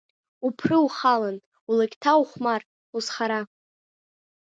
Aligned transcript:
Уԥры, 0.45 0.77
ухалан, 0.85 1.37
улакьҭа, 1.69 2.13
ухәмар, 2.21 2.61
узхара! 2.95 3.39